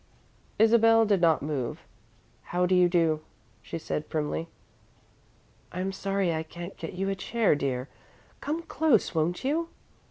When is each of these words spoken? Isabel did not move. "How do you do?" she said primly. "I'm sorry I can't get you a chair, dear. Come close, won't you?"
Isabel 0.57 1.05
did 1.05 1.21
not 1.21 1.43
move. 1.43 1.81
"How 2.45 2.65
do 2.65 2.73
you 2.73 2.89
do?" 2.89 3.21
she 3.61 3.77
said 3.77 4.09
primly. 4.09 4.47
"I'm 5.71 5.91
sorry 5.91 6.33
I 6.33 6.41
can't 6.41 6.75
get 6.75 6.93
you 6.93 7.07
a 7.09 7.15
chair, 7.15 7.53
dear. 7.53 7.87
Come 8.39 8.63
close, 8.63 9.13
won't 9.13 9.43
you?" 9.43 9.69